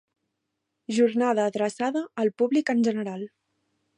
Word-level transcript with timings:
Jornada 0.99 1.43
adreçada 1.51 2.03
al 2.23 2.33
públic 2.41 2.75
en 2.77 2.83
general. 2.91 3.29